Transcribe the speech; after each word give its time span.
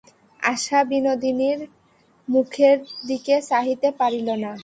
আশা 0.43 0.79
বিনোদিনীর 0.83 1.59
মুখের 2.27 2.77
দিকে 3.07 3.35
চাহিতে 3.49 3.87
পারিল 3.99 4.27
না। 4.43 4.51